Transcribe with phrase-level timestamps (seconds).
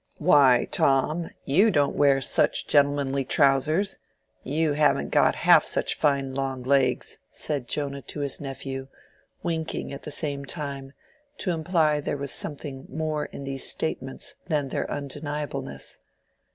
[0.17, 7.19] "Why, Tom, you don't wear such gentlemanly trousers—you haven't got half such fine long legs,"
[7.29, 8.87] said Jonah to his nephew,
[9.43, 10.93] winking at the same time,
[11.37, 15.99] to imply that there was something more in these statements than their undeniableness.